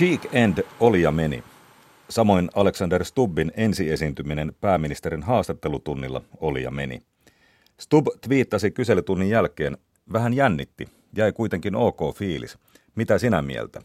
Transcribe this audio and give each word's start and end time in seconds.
Cheek 0.00 0.34
End 0.34 0.58
oli 0.80 1.02
ja 1.02 1.10
meni. 1.10 1.44
Samoin 2.08 2.50
Alexander 2.54 3.04
Stubbin 3.04 3.52
ensiesiintyminen 3.56 4.52
pääministerin 4.60 5.22
haastattelutunnilla 5.22 6.22
oli 6.40 6.62
ja 6.62 6.70
meni. 6.70 7.02
Stubb 7.80 8.06
twiittasi 8.20 8.70
kyselytunnin 8.70 9.30
jälkeen, 9.30 9.76
vähän 10.12 10.34
jännitti, 10.34 10.88
jäi 11.16 11.32
kuitenkin 11.32 11.76
ok 11.76 11.98
fiilis. 12.14 12.58
Mitä 12.94 13.18
sinä 13.18 13.42
mieltä? 13.42 13.82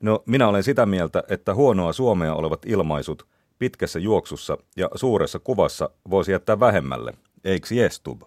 No, 0.00 0.22
minä 0.26 0.48
olen 0.48 0.62
sitä 0.62 0.86
mieltä, 0.86 1.22
että 1.28 1.54
huonoa 1.54 1.92
suomea 1.92 2.34
olevat 2.34 2.66
ilmaisut 2.66 3.26
pitkässä 3.58 3.98
juoksussa 3.98 4.58
ja 4.76 4.88
suuressa 4.94 5.38
kuvassa 5.38 5.90
voisi 6.10 6.32
jättää 6.32 6.60
vähemmälle, 6.60 7.14
eikö 7.44 7.66
Stub? 7.90 8.22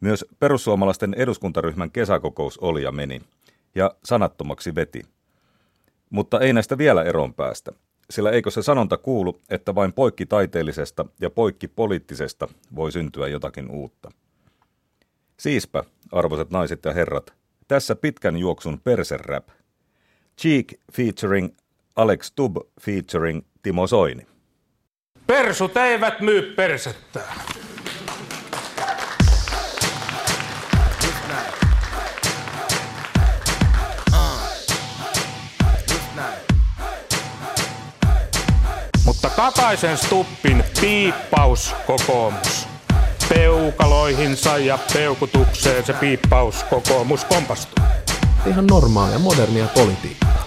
Myös 0.00 0.24
perussuomalaisten 0.38 1.14
eduskuntaryhmän 1.14 1.90
kesäkokous 1.90 2.58
oli 2.58 2.82
ja 2.82 2.92
meni, 2.92 3.20
ja 3.74 3.90
sanattomaksi 4.04 4.74
veti. 4.74 5.15
Mutta 6.10 6.40
ei 6.40 6.52
näistä 6.52 6.78
vielä 6.78 7.02
eroon 7.02 7.34
päästä, 7.34 7.72
sillä 8.10 8.30
eikö 8.30 8.50
se 8.50 8.62
sanonta 8.62 8.96
kuulu, 8.96 9.40
että 9.50 9.74
vain 9.74 9.92
poikki 9.92 10.26
taiteellisesta 10.26 11.04
ja 11.20 11.30
poikki 11.30 11.68
poliittisesta 11.68 12.48
voi 12.76 12.92
syntyä 12.92 13.28
jotakin 13.28 13.70
uutta. 13.70 14.10
Siispä, 15.36 15.84
arvoisat 16.12 16.50
naiset 16.50 16.84
ja 16.84 16.92
herrat, 16.92 17.34
tässä 17.68 17.96
pitkän 17.96 18.36
juoksun 18.36 18.80
perserap. 18.84 19.48
Cheek 20.40 20.74
featuring 20.92 21.48
Alex 21.96 22.32
Tubb 22.36 22.56
featuring 22.80 23.42
Timo 23.62 23.86
Soini. 23.86 24.26
Persut 25.26 25.76
eivät 25.76 26.20
myy 26.20 26.54
persettään. 26.54 27.55
Mutta 39.26 39.42
Kataisen 39.42 39.98
Stuppin 39.98 40.64
piippaus 40.80 41.74
kokoomus. 41.86 42.68
Peukaloihinsa 43.28 44.58
ja 44.58 44.78
peukutukseen 44.92 45.86
se 45.86 45.92
piippaus 45.92 46.64
kokoomus 46.64 47.24
kompastuu. 47.24 47.84
Ihan 48.46 48.66
normaalia, 48.66 49.18
modernia 49.18 49.66
politiikkaa. 49.66 50.46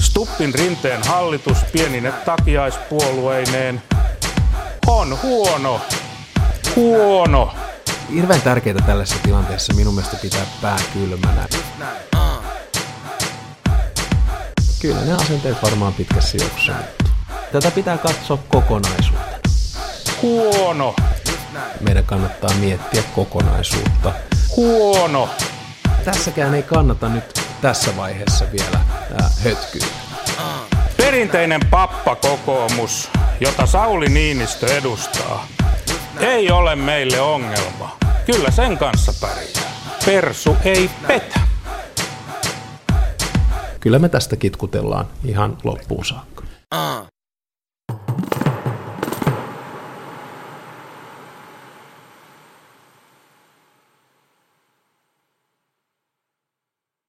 Stuppin 0.00 0.54
rinteen 0.54 1.02
hallitus 1.06 1.58
pienine 1.72 2.12
takiaispuolueineen 2.12 3.82
on 4.86 5.18
huono. 5.22 5.80
Huono. 6.76 7.54
Hirveän 8.14 8.42
tärkeää 8.42 8.86
tällaisessa 8.86 9.22
tilanteessa 9.22 9.74
minun 9.74 9.94
mielestä 9.94 10.16
pitää 10.16 10.46
pää 10.62 10.78
kylmänä. 10.92 11.48
Kyllä 14.86 15.04
ne 15.04 15.12
asenteet 15.12 15.62
varmaan 15.62 15.94
pitkässä 15.94 16.38
juoksussa. 16.40 16.72
Tätä 17.52 17.70
pitää 17.70 17.98
katsoa 17.98 18.38
kokonaisuutena. 18.48 19.38
Huono. 20.22 20.94
Meidän 21.80 22.04
kannattaa 22.04 22.50
miettiä 22.60 23.02
kokonaisuutta. 23.14 24.12
Huono. 24.56 25.28
Tässäkään 26.04 26.54
ei 26.54 26.62
kannata 26.62 27.08
nyt 27.08 27.40
tässä 27.62 27.96
vaiheessa 27.96 28.44
vielä 28.52 28.80
ää, 29.20 29.30
hötkyä. 29.44 29.86
Perinteinen 30.96 31.60
pappakokoomus, 31.70 33.10
jota 33.40 33.66
Sauli 33.66 34.08
Niinistö 34.08 34.76
edustaa, 34.76 35.46
ei 36.20 36.50
ole 36.50 36.76
meille 36.76 37.20
ongelma. 37.20 37.96
Kyllä 38.26 38.50
sen 38.50 38.78
kanssa 38.78 39.12
pärjää. 39.20 39.72
Persu 40.04 40.56
ei 40.64 40.90
petä 41.06 41.45
kyllä 43.86 43.98
me 43.98 44.08
tästä 44.08 44.36
kitkutellaan 44.36 45.06
ihan 45.24 45.58
loppuun 45.64 46.04
saakka. 46.04 46.44
Uh. 46.74 47.05